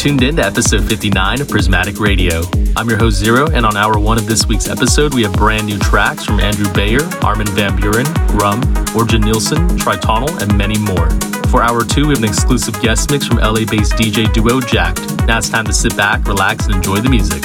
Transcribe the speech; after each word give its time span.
Tuned 0.00 0.22
in 0.22 0.36
to 0.36 0.42
episode 0.42 0.88
59 0.88 1.42
of 1.42 1.48
Prismatic 1.48 2.00
Radio. 2.00 2.40
I'm 2.74 2.88
your 2.88 2.96
host 2.96 3.22
Xeroh, 3.22 3.52
and 3.52 3.66
on 3.66 3.76
hour 3.76 3.98
one 3.98 4.16
of 4.16 4.24
this 4.24 4.46
week's 4.46 4.66
episode, 4.66 5.12
we 5.12 5.22
have 5.24 5.34
brand 5.34 5.66
new 5.66 5.78
tracks 5.78 6.24
from 6.24 6.40
Andrew 6.40 6.72
Bayer, 6.72 7.02
Armin 7.22 7.46
van 7.48 7.76
Buuren, 7.76 8.06
Grum, 8.28 8.62
Orjan 8.96 9.22
Nilsen, 9.22 9.68
Tritonal, 9.76 10.40
and 10.40 10.56
many 10.56 10.78
more. 10.78 11.10
For 11.50 11.62
hour 11.62 11.84
two, 11.84 12.06
we 12.06 12.14
have 12.14 12.22
an 12.22 12.30
exclusive 12.30 12.80
guest 12.80 13.10
mix 13.10 13.26
from 13.26 13.36
LA 13.36 13.66
based 13.66 13.92
DJ 13.92 14.32
duo 14.32 14.62
Jakk'd. 14.62 15.26
Now 15.26 15.36
it's 15.36 15.50
time 15.50 15.66
to 15.66 15.72
sit 15.74 15.94
back, 15.98 16.26
relax, 16.26 16.64
and 16.64 16.76
enjoy 16.76 17.00
the 17.00 17.10
music. 17.10 17.44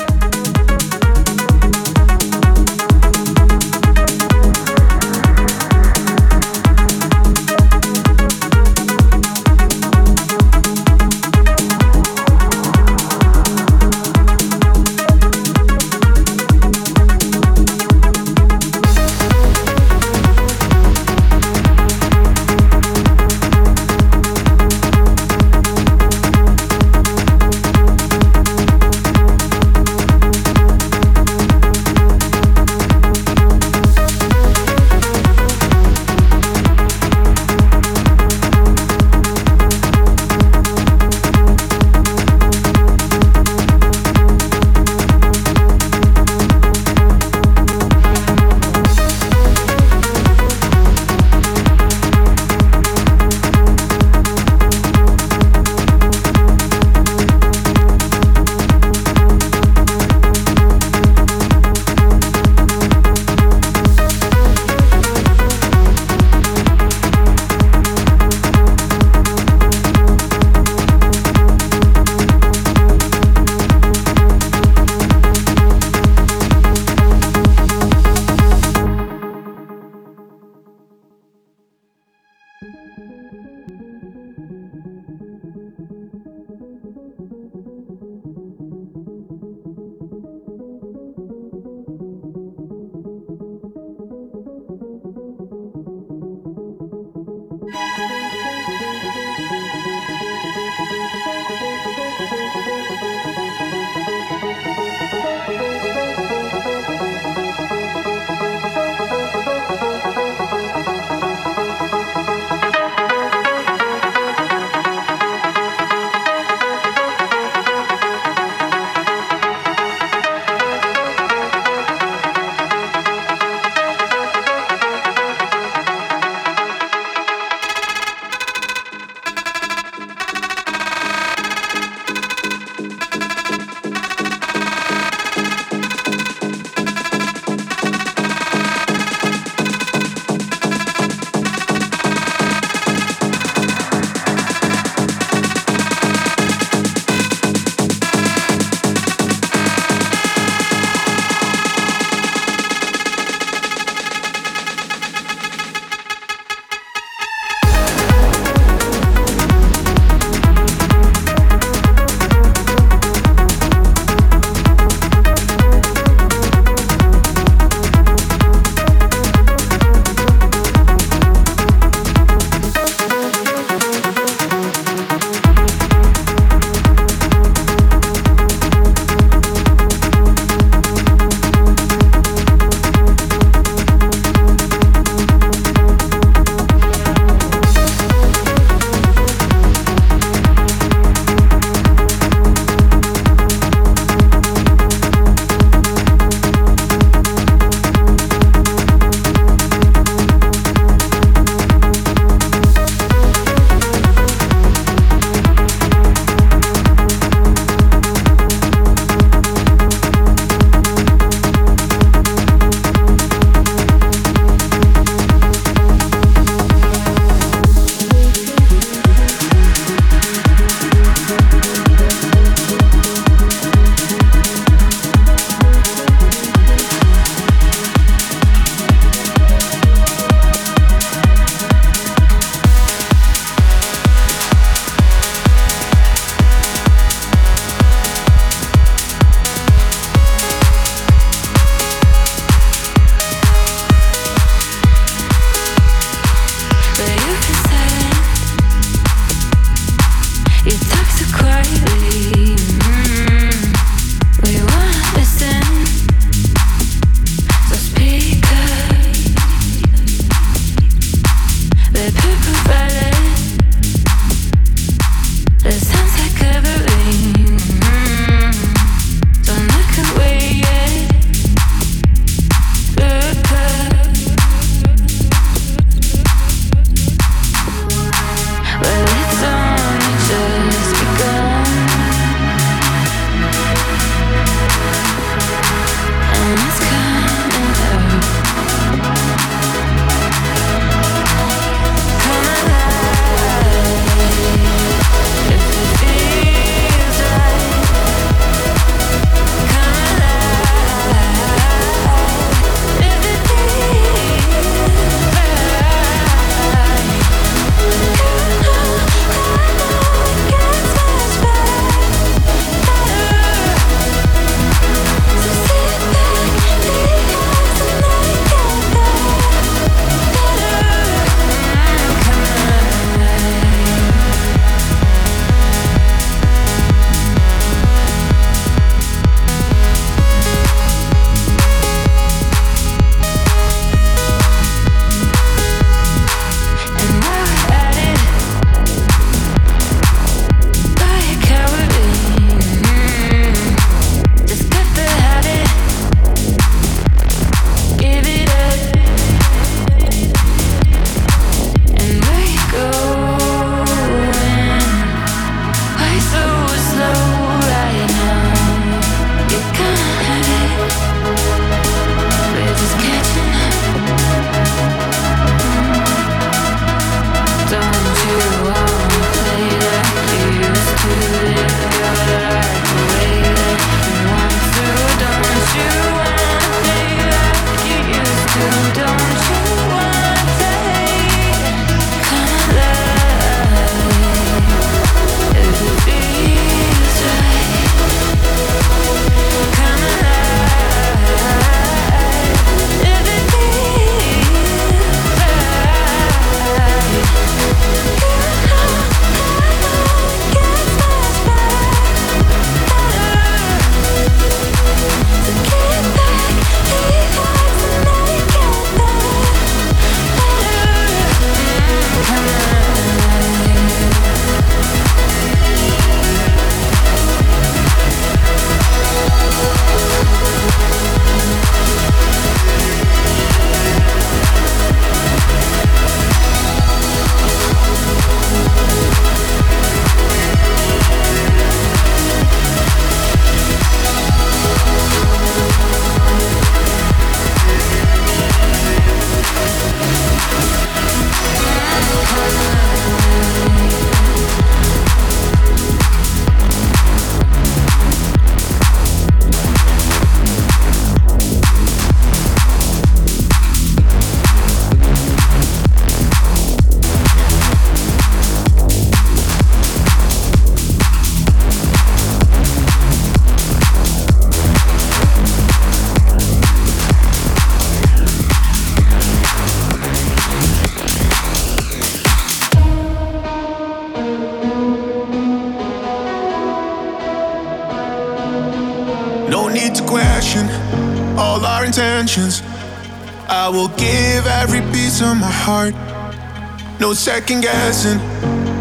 No 487.06 487.14
second 487.14 487.62
guessing, 487.62 488.18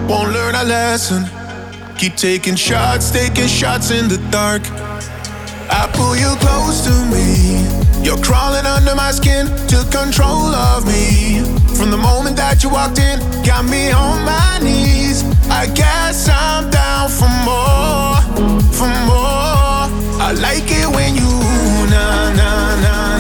won't 0.08 0.32
learn 0.32 0.54
a 0.54 0.64
lesson. 0.64 1.26
Keep 1.98 2.16
taking 2.16 2.56
shots, 2.56 3.10
taking 3.10 3.46
shots 3.46 3.90
in 3.90 4.08
the 4.08 4.16
dark. 4.30 4.62
I 5.68 5.90
pull 5.92 6.16
you 6.16 6.34
close 6.40 6.80
to 6.86 6.94
me. 7.12 7.68
You're 8.02 8.16
crawling 8.24 8.64
under 8.64 8.94
my 8.94 9.10
skin, 9.10 9.48
took 9.68 9.92
control 9.92 10.54
of 10.56 10.86
me. 10.86 11.44
From 11.76 11.90
the 11.90 11.98
moment 11.98 12.36
that 12.38 12.62
you 12.62 12.70
walked 12.70 12.98
in, 12.98 13.20
got 13.44 13.66
me 13.66 13.92
on 13.92 14.24
my 14.24 14.58
knees. 14.62 15.22
I 15.50 15.66
guess 15.74 16.26
I'm 16.26 16.70
down 16.70 17.10
for 17.10 17.28
more, 17.44 18.16
for 18.72 18.88
more. 19.04 19.84
I 20.24 20.32
like 20.32 20.64
it 20.72 20.88
when 20.88 21.14
you 21.14 21.28
na 21.92 22.32
na 22.32 22.80
na 22.80 23.13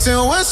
till 0.00 0.30
we're 0.30 0.42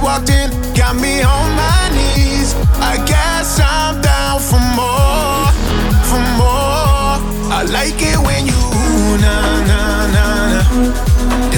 you 0.00 0.04
walked 0.06 0.30
in, 0.30 0.50
got 0.74 0.96
me 0.96 1.22
on 1.22 1.56
my 1.56 1.88
knees. 1.94 2.54
I 2.80 2.96
guess 3.06 3.60
I'm 3.60 4.00
down 4.00 4.40
for 4.40 4.60
more, 4.76 5.46
for 6.08 6.20
more. 6.38 7.18
I 7.52 7.64
like 7.70 8.00
it 8.00 8.18
when 8.18 8.46
you 8.46 8.62
na 9.20 9.36
na 9.66 10.06
na 10.14 10.26
na 10.52 11.49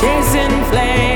chasing 0.00 0.64
flames. 0.70 1.07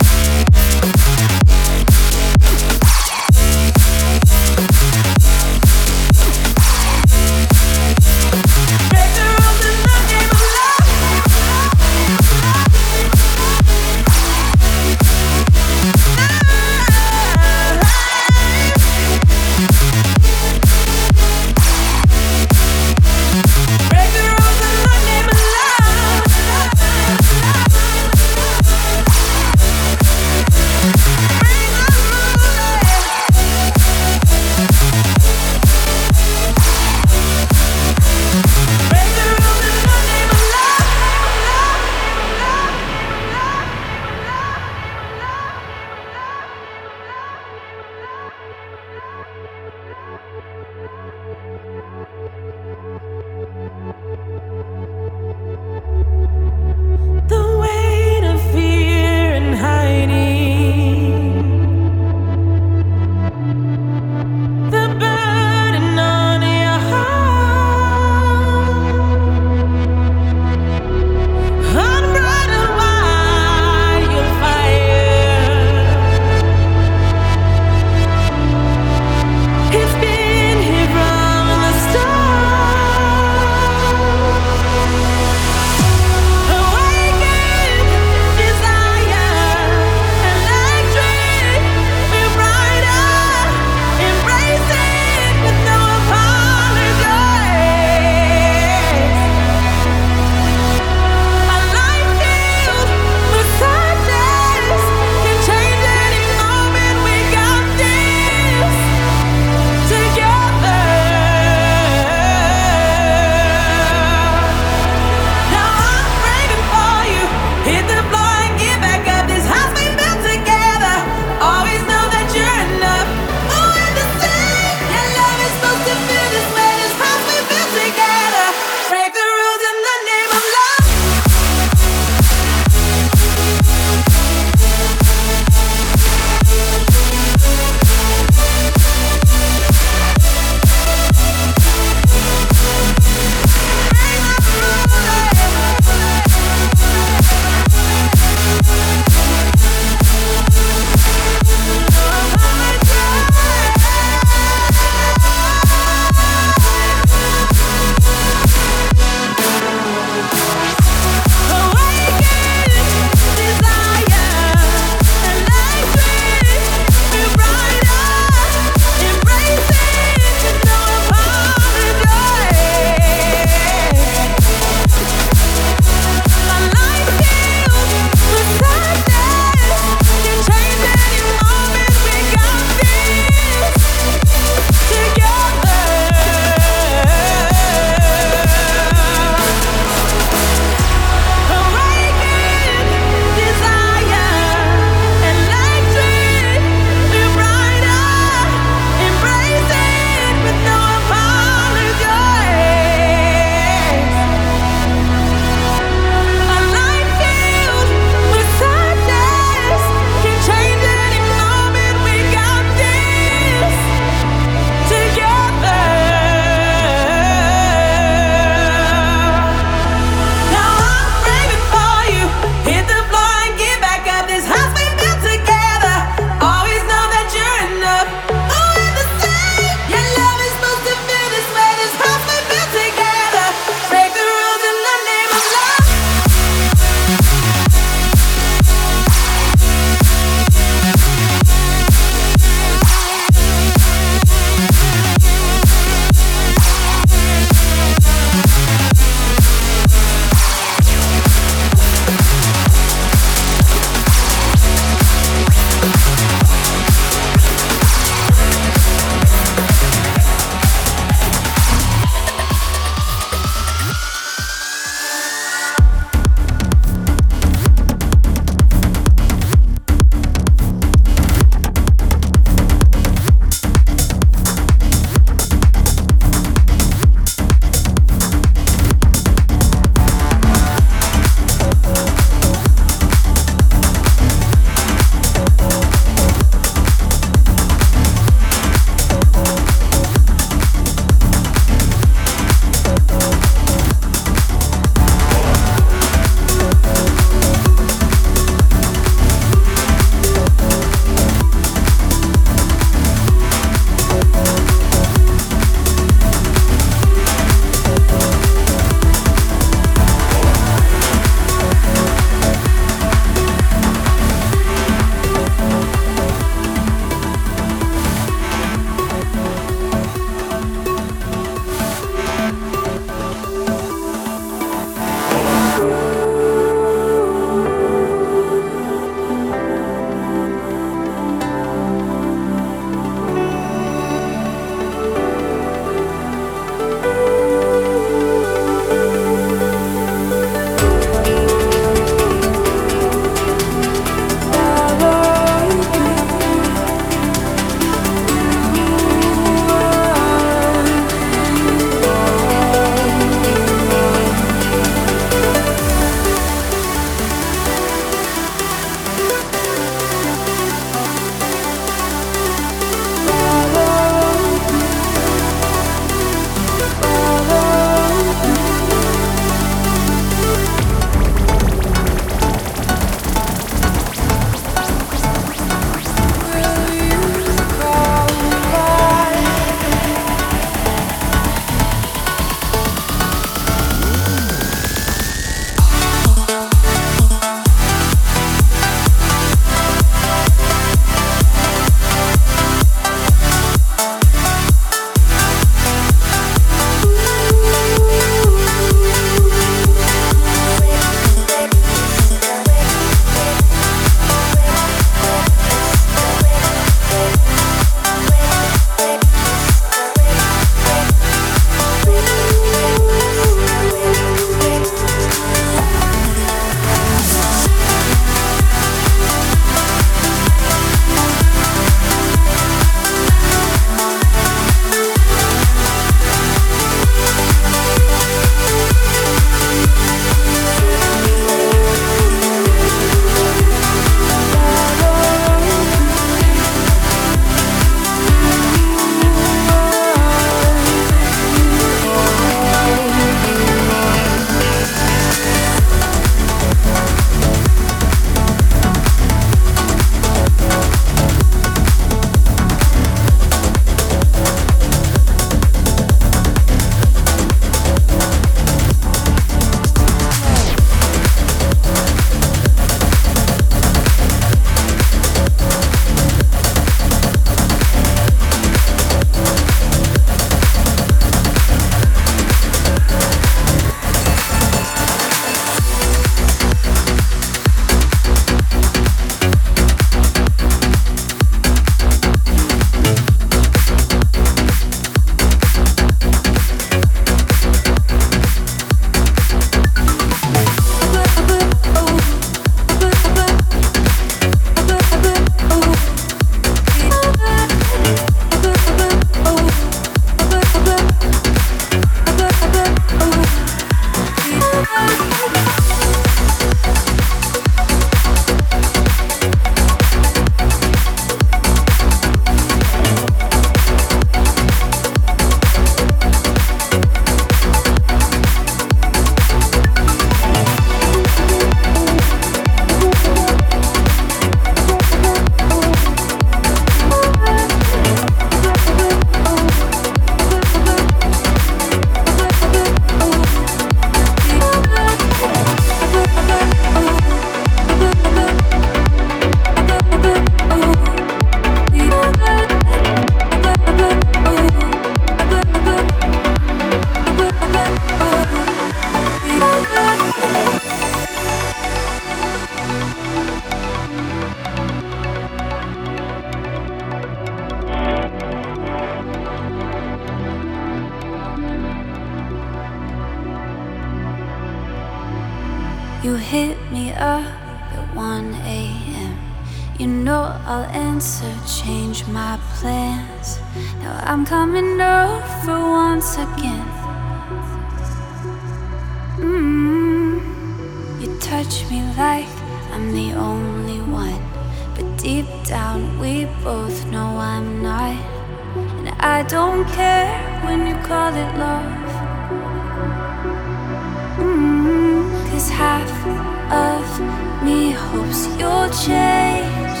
of 596.70 597.20
me 597.62 597.92
hopes 597.92 598.46
you'll 598.58 598.88
change, 599.06 600.00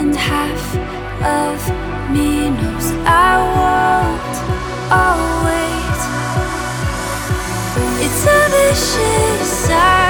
and 0.00 0.14
half 0.16 0.64
of 1.22 1.58
me 2.10 2.50
knows 2.50 2.92
I 3.06 3.32
won't 3.56 4.36
always. 5.02 6.00
It's 8.04 8.22
a 8.26 8.40
vicious 8.50 9.48
cycle. 9.66 10.01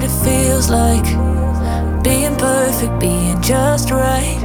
what 0.00 0.10
it 0.10 0.24
feels 0.24 0.70
like 0.70 1.04
being 2.02 2.34
perfect, 2.36 2.98
being 3.00 3.40
just 3.42 3.90
right. 3.90 4.38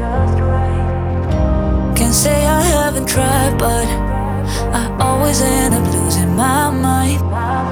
Can't 1.96 2.14
say 2.14 2.46
I 2.46 2.62
haven't 2.62 3.08
tried, 3.08 3.58
but 3.58 3.88
I 4.74 4.98
always 5.00 5.42
end 5.42 5.74
up 5.74 5.94
losing 5.94 6.36
my 6.36 6.70
mind. 6.72 7.65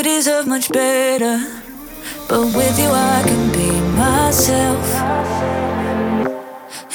you 0.00 0.16
deserve 0.16 0.46
much 0.46 0.68
better. 0.70 1.36
But 2.28 2.42
with 2.56 2.78
you, 2.78 2.90
I 2.90 3.22
can 3.26 3.52
be 3.52 3.70
myself. 3.96 4.84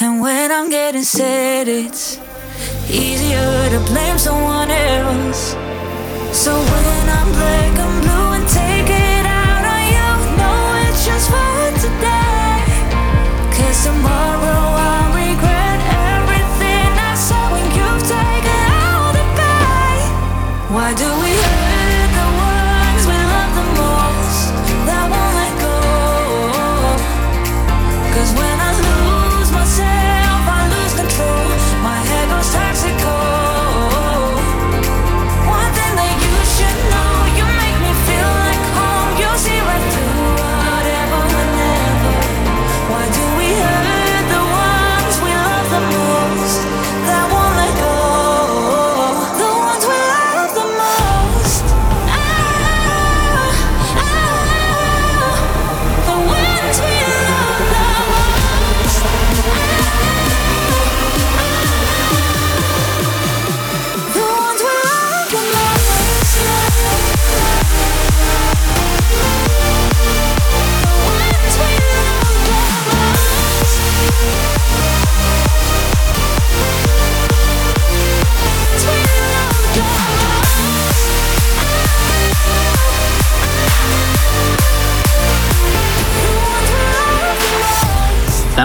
And 0.02 0.22
when 0.22 0.52
I'm 0.52 0.70
getting 0.70 1.04
sad, 1.04 1.68
it's 1.68 2.18
easier 2.90 3.70
to 3.74 3.80
blame 3.92 4.18
someone 4.18 4.72
else. 4.72 5.56
So 6.32 6.54
when 6.54 7.10
I'm 7.18 7.30
black, 7.38 7.78
and 7.86 8.02
blue, 8.04 8.28
and 8.38 8.48
take 8.50 8.90
it 8.90 9.26
out 9.26 9.66
on 9.74 9.84
you. 9.96 10.38
know 10.40 10.90
it's 10.90 11.06
just 11.06 11.30
for 11.30 11.66
today. 11.86 12.64
Cause 13.56 13.86
tomorrow. 13.86 14.45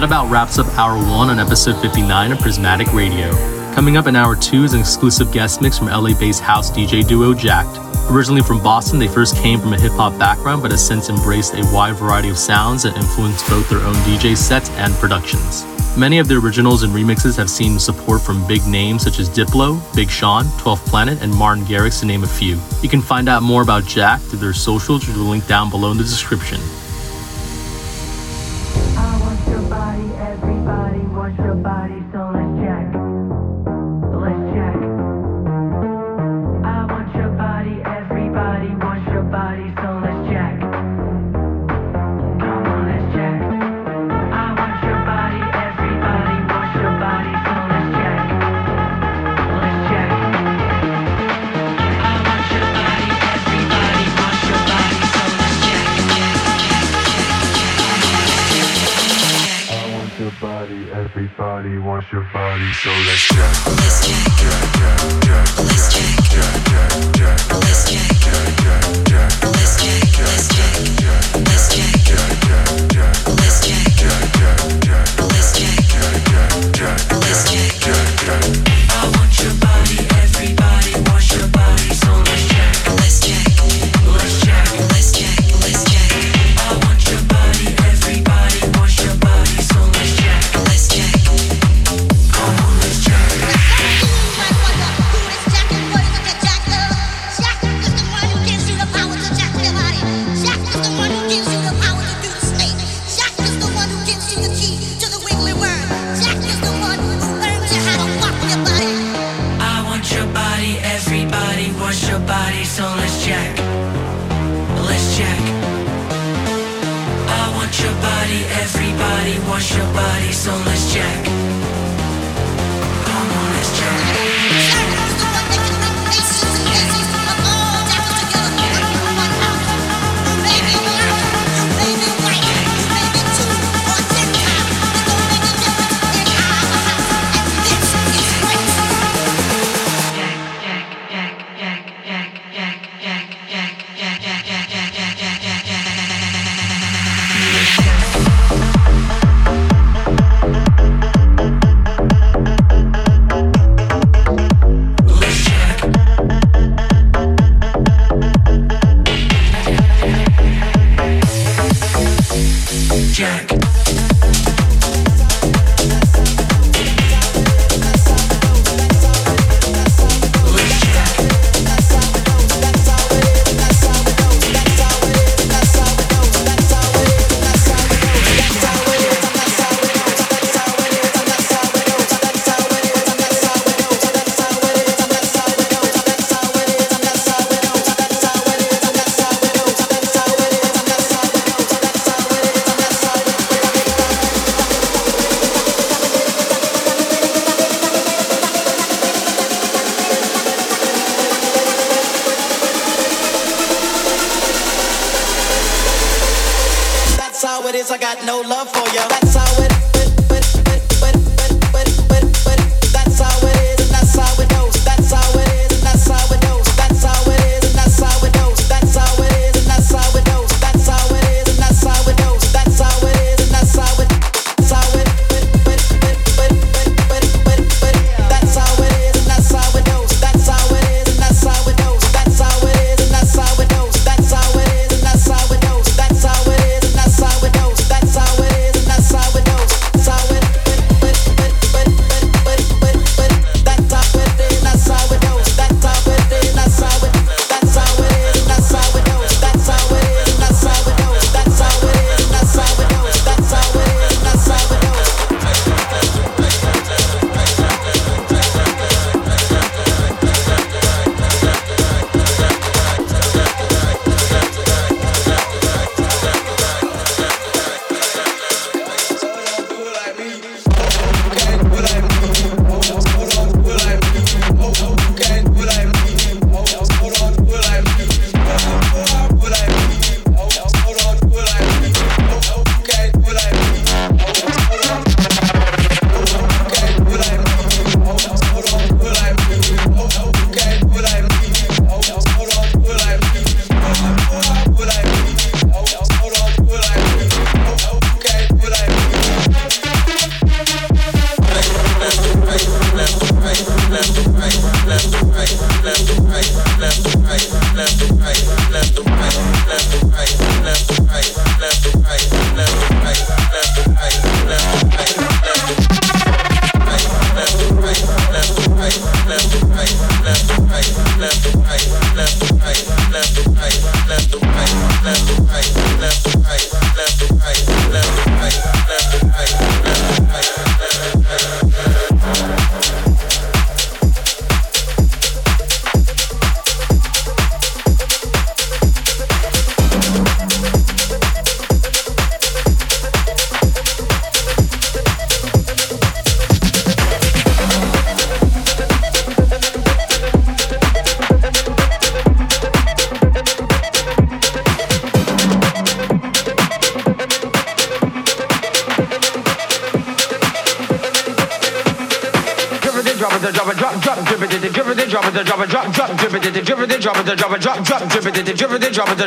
that 0.00 0.06
about 0.06 0.30
wraps 0.30 0.58
up 0.58 0.66
Hour 0.78 0.96
1 0.96 1.28
on 1.28 1.38
episode 1.38 1.78
59 1.82 2.32
of 2.32 2.38
Prismatic 2.38 2.90
Radio. 2.94 3.30
Coming 3.74 3.98
up 3.98 4.06
in 4.06 4.16
Hour 4.16 4.34
2 4.34 4.64
is 4.64 4.72
an 4.72 4.80
exclusive 4.80 5.30
guest 5.30 5.60
mix 5.60 5.76
from 5.76 5.88
LA 5.88 6.18
based 6.18 6.40
house 6.40 6.70
DJ 6.70 7.06
duo 7.06 7.34
Jakk'd. 7.34 7.78
Originally 8.10 8.40
from 8.40 8.62
Boston, 8.62 8.98
they 8.98 9.08
first 9.08 9.36
came 9.36 9.60
from 9.60 9.74
a 9.74 9.78
hip 9.78 9.92
hop 9.92 10.18
background 10.18 10.62
but 10.62 10.70
have 10.70 10.80
since 10.80 11.10
embraced 11.10 11.52
a 11.52 11.70
wide 11.70 11.96
variety 11.96 12.30
of 12.30 12.38
sounds 12.38 12.84
that 12.84 12.96
influence 12.96 13.46
both 13.46 13.68
their 13.68 13.80
own 13.80 13.94
DJ 13.96 14.34
sets 14.34 14.70
and 14.70 14.94
productions. 14.94 15.66
Many 15.98 16.18
of 16.18 16.28
their 16.28 16.38
originals 16.38 16.82
and 16.82 16.94
remixes 16.94 17.36
have 17.36 17.50
seen 17.50 17.78
support 17.78 18.22
from 18.22 18.46
big 18.46 18.66
names 18.66 19.02
such 19.02 19.18
as 19.18 19.28
Diplo, 19.28 19.82
Big 19.94 20.08
Sean, 20.08 20.44
12th 20.62 20.86
Planet, 20.86 21.20
and 21.20 21.34
Martin 21.34 21.64
Garrix, 21.64 22.00
to 22.00 22.06
name 22.06 22.24
a 22.24 22.26
few. 22.26 22.58
You 22.80 22.88
can 22.88 23.02
find 23.02 23.28
out 23.28 23.42
more 23.42 23.60
about 23.60 23.84
Jakk'd 23.84 24.22
through 24.22 24.38
their 24.38 24.54
socials 24.54 25.04
through 25.04 25.14
the 25.14 25.22
link 25.22 25.46
down 25.46 25.68
below 25.68 25.90
in 25.90 25.98
the 25.98 26.04
description. 26.04 26.58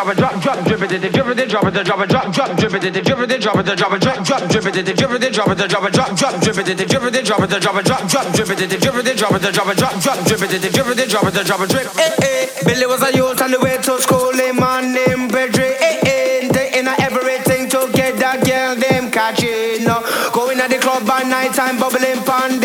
Drop 0.00 0.16
it, 0.16 0.16
drop, 0.16 0.40
drop, 0.40 0.64
drip 0.64 0.82
it, 0.82 0.88
drip 0.88 1.26
it, 1.26 1.48
drop 1.48 1.64
it, 1.64 1.84
drop 1.84 2.00
it, 2.00 2.08
drop, 2.08 2.32
drop, 2.32 2.56
drip 2.56 2.72
it, 2.72 2.80
drip 2.80 3.04
it, 3.04 3.04
drop 3.04 3.58
it, 3.58 3.76
drop 3.76 3.92
it, 3.92 4.00
drop, 4.00 4.24
drop, 4.24 4.48
drip 4.48 4.64
it, 4.64 4.72
drip 4.72 5.10
it, 5.12 5.32
drop 5.32 5.48
it, 5.50 5.68
drop 5.68 5.84
it, 5.84 5.92
drop, 5.92 6.16
drop, 6.16 6.40
drip 6.40 6.58
it, 6.58 6.78
drip 6.78 6.80
it, 6.80 6.88
drop 6.88 7.04
it, 7.04 7.24
drop 7.24 7.40
it, 7.42 7.84
drop, 7.84 8.08
drop, 8.08 8.32
drip 8.32 8.48
it, 8.48 8.70
drip 8.80 8.94
it, 8.96 9.16
drop 9.18 9.34
it, 9.34 9.52
drop 9.52 9.68
it, 9.68 9.76
drop, 9.76 10.00
drop, 10.00 10.24
drip 10.24 10.40
it, 10.40 10.72
drip 10.72 10.86
it, 10.86 11.10
drop 11.10 11.24
it, 11.24 11.46
drop 11.46 11.60
it, 11.60 11.68
drip. 11.68 11.86
Eh 11.98 12.14
eh, 12.22 12.46
Billy 12.64 12.86
was 12.86 13.02
a 13.02 13.12
youth 13.14 13.42
on 13.42 13.50
the 13.50 13.60
way 13.60 13.76
to 13.76 14.00
school. 14.00 14.32
Him 14.32 14.56
man 14.56 14.92
named 14.94 15.30
Pedri. 15.30 15.68
Eh 15.68 16.00
eh, 16.00 16.48
taking 16.48 16.88
everything 16.88 17.68
to 17.68 17.90
get 17.92 18.16
that 18.16 18.40
girl 18.44 18.76
them 18.76 19.10
catching. 19.10 19.84
Going 20.32 20.60
at 20.60 20.70
the 20.70 20.78
club 20.78 21.06
by 21.06 21.22
night 21.22 21.52
time, 21.52 21.78
bubbling 21.78 22.24
pon 22.24 22.60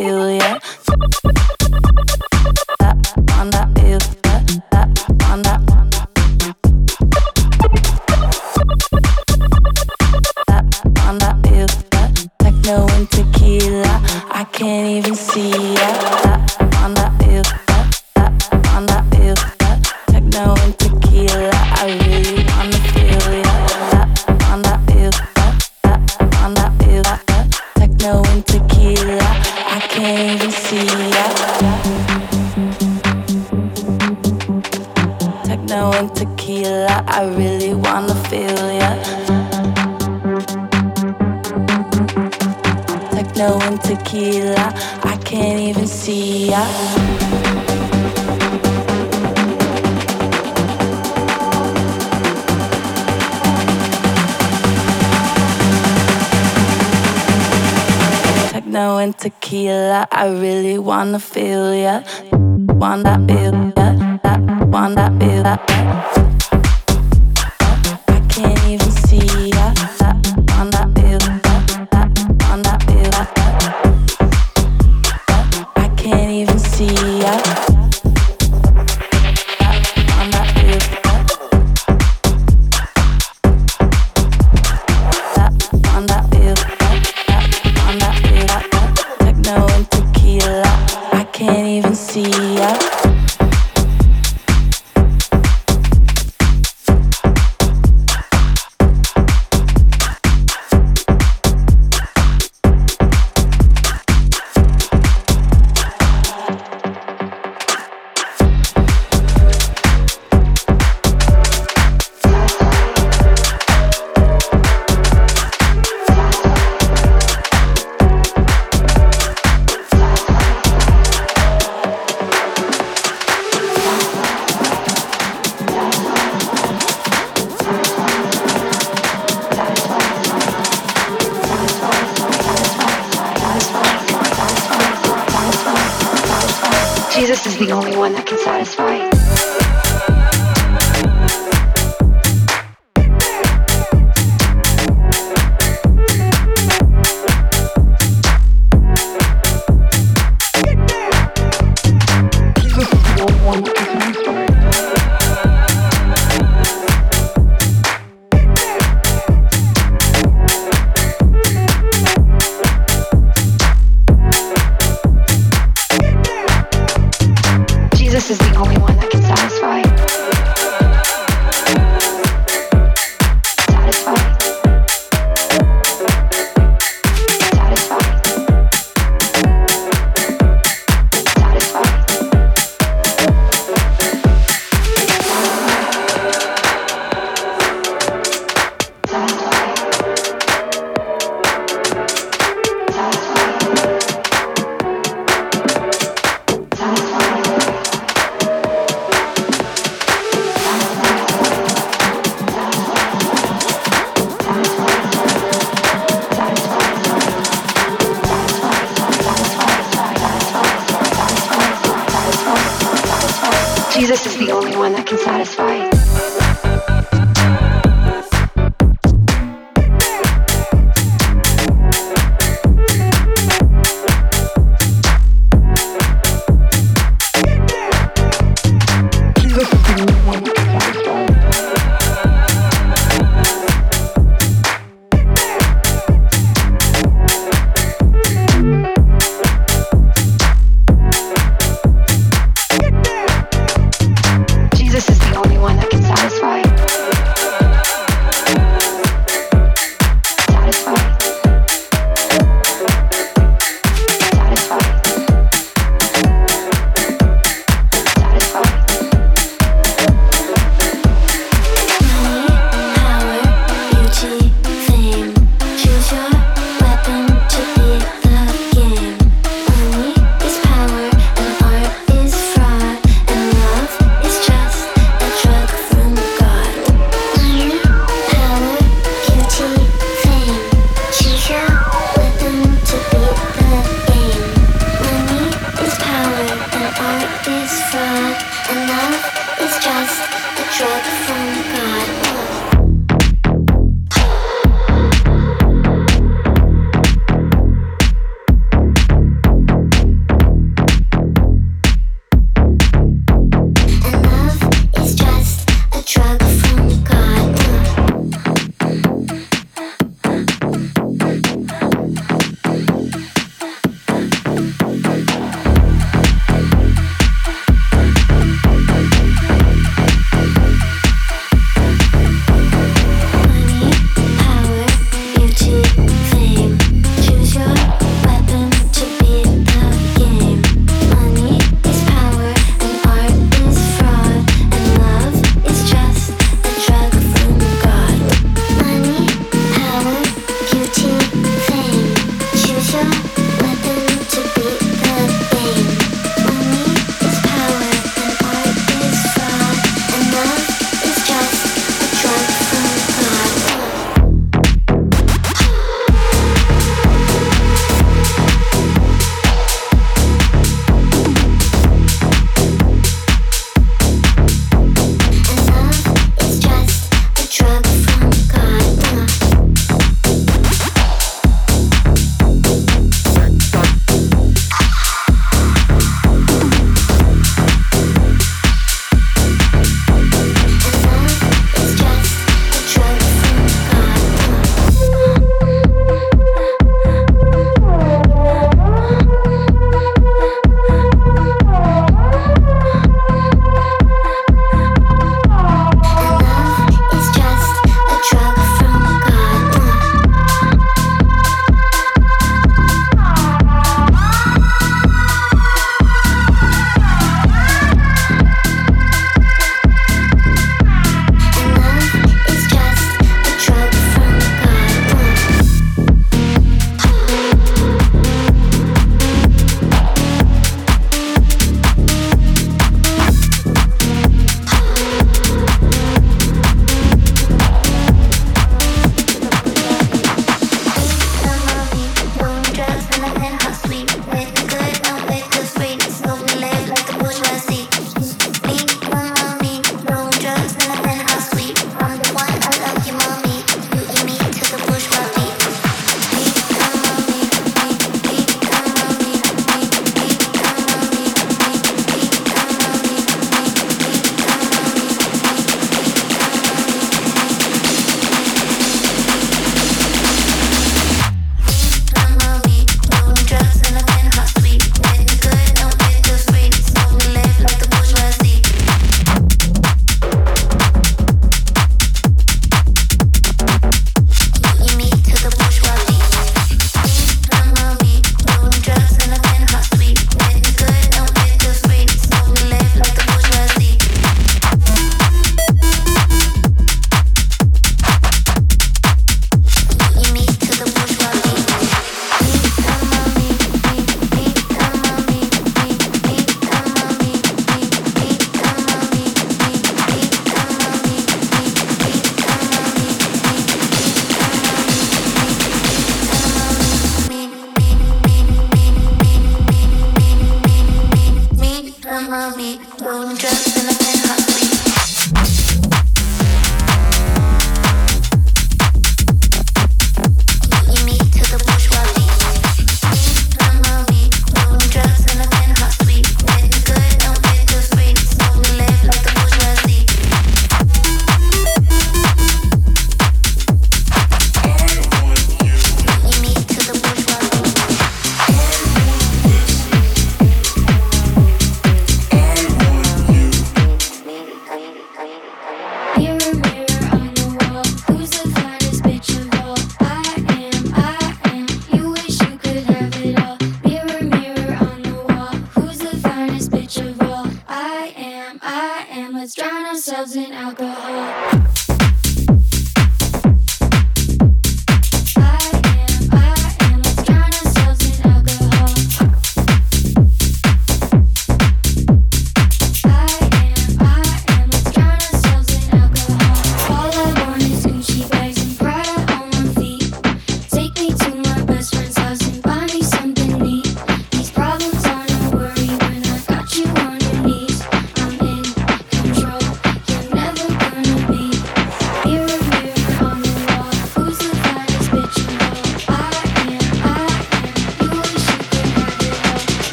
wanna 0.00 0.31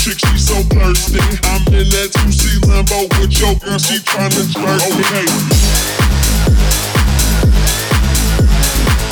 chick, 0.00 0.16
she 0.16 0.38
so 0.38 0.56
thirsty. 0.72 1.20
I'm 1.44 1.60
in 1.76 1.84
that 1.92 2.08
2C 2.16 2.64
Lambo 2.64 3.04
with 3.20 3.36
your 3.36 3.52
girl, 3.60 3.76
she 3.76 4.00
tryna 4.00 4.48
jerk 4.48 4.80
me. 4.96 5.04
Okay. 5.04 5.28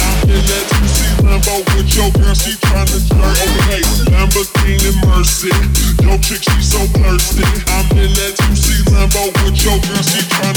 I'm 0.00 0.32
in 0.32 0.42
that 0.48 0.64
2C 0.72 1.28
Lambo 1.28 1.60
with 1.76 1.92
your 1.92 2.08
girl, 2.16 2.32
she 2.32 2.56
tryna 2.64 3.04
jerk 3.04 3.20
me. 3.20 3.60
Okay. 3.68 3.84
Lamborghini 4.08 4.96
Mercy, 5.04 5.52
Your 6.00 6.16
chick, 6.24 6.40
she 6.40 6.56
so 6.64 6.80
thirsty. 6.96 7.44
I'm 7.68 7.84
in 8.00 8.08
that 8.16 8.40
2C 8.40 8.88
Lambo 8.88 9.28
with 9.44 9.60
your 9.60 9.76
girl, 9.84 10.02
she 10.08 10.24
tryna 10.24 10.47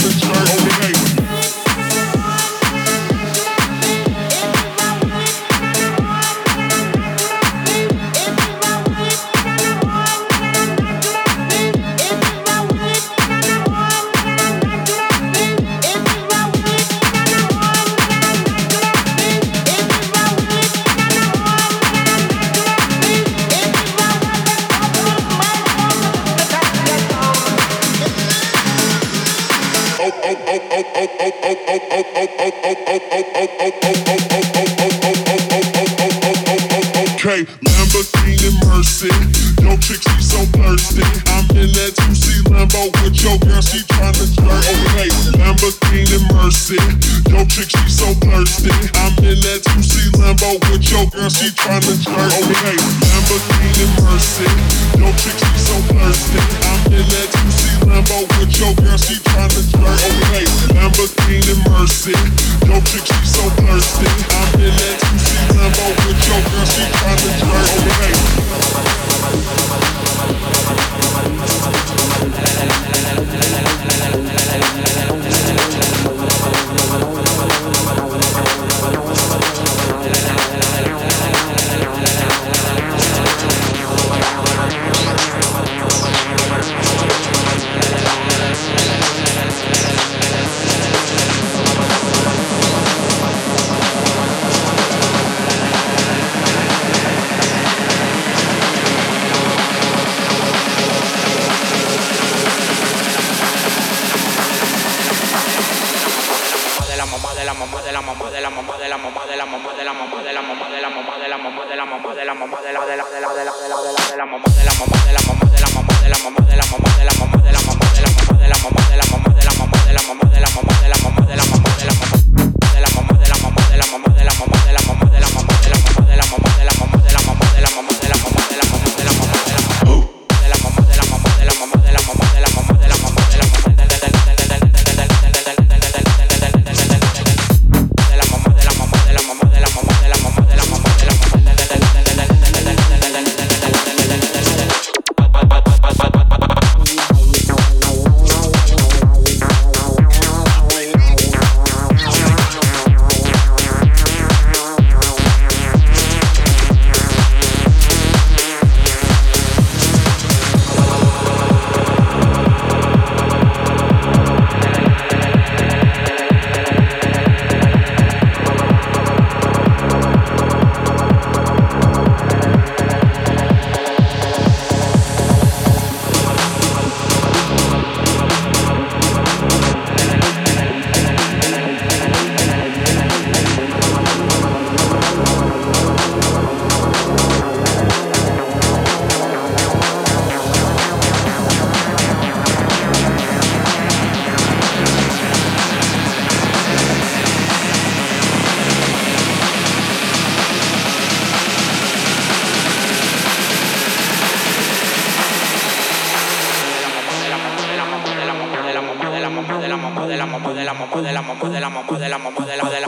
de 211.01 211.11
la 211.11 211.21
mamá 211.21 211.49
de 211.49 211.59
la 211.59 211.69
mamá 211.69 211.97
de 211.97 212.09
la 212.09 212.17
mamá 212.17 212.45
de 212.45 212.57
la 212.57 212.69
de 212.69 212.79
la 212.79 212.87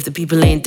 if 0.00 0.06
the 0.06 0.12
people 0.12 0.42
ain't 0.42 0.59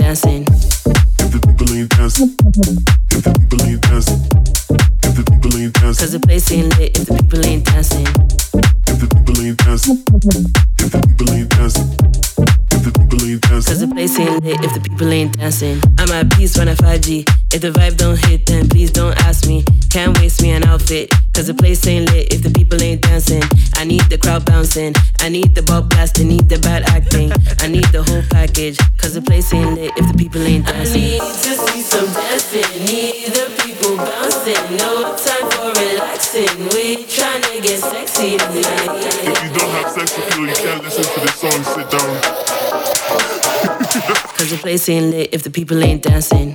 ain't 44.89 45.11
lit 45.11 45.30
if 45.34 45.43
the 45.43 45.49
people 45.49 45.84
ain't 45.84 46.03
dancing. 46.03 46.53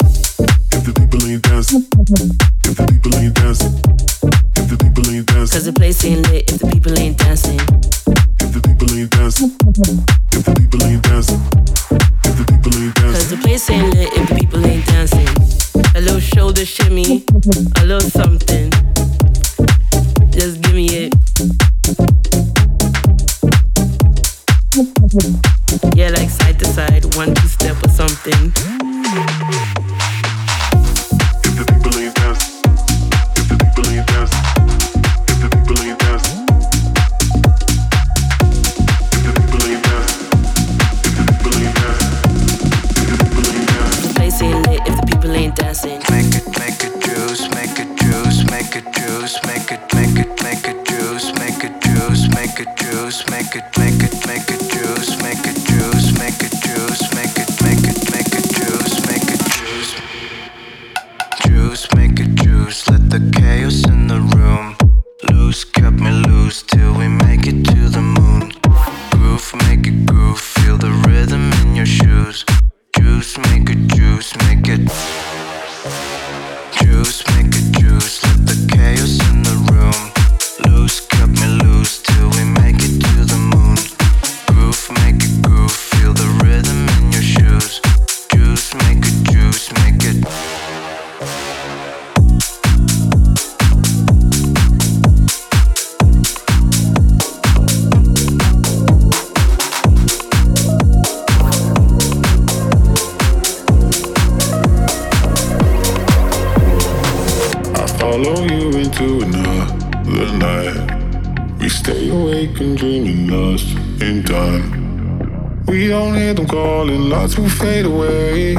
them 116.38 116.46
calling, 116.46 117.08
lights 117.08 117.36
will 117.36 117.48
fade 117.48 117.84
away. 117.84 118.54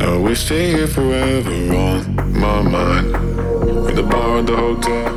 Now 0.00 0.18
we 0.18 0.34
stay 0.34 0.70
here 0.70 0.86
forever 0.86 1.50
on 1.74 2.16
my 2.40 2.62
mind. 2.62 3.06
In 3.88 3.94
the 3.94 4.02
bar 4.02 4.38
at 4.38 4.46
the 4.46 4.56
hotel, 4.56 5.08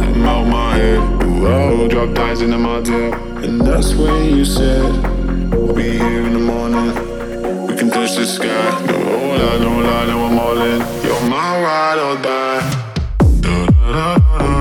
I'm 0.00 0.24
out 0.24 0.46
my 0.46 0.76
head. 0.76 1.00
will 1.78 1.88
drop 1.88 2.14
dies 2.14 2.40
into 2.40 2.58
my 2.58 2.80
dip. 2.82 3.14
And 3.44 3.60
that's 3.60 3.94
when 3.94 4.36
you 4.36 4.44
said, 4.44 4.84
We'll 5.50 5.74
be 5.74 5.90
here 5.98 6.24
in 6.28 6.34
the 6.34 6.44
morning. 6.52 7.66
We 7.66 7.76
can 7.76 7.90
touch 7.90 8.14
the 8.14 8.26
sky. 8.26 8.46
No, 8.86 8.92
hold 8.92 9.40
on, 9.40 9.60
no 9.60 9.70
lie, 9.88 10.06
no, 10.06 10.26
I'm 10.26 10.38
all 10.38 10.60
in. 10.60 10.80
You're 11.04 11.28
my 11.28 11.62
ride 11.64 11.98
or 11.98 12.16
die. 12.22 12.62
Da, 13.40 13.66
da, 13.66 14.18
da, 14.18 14.53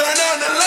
Turn 0.00 0.08
on 0.08 0.40
the 0.40 0.59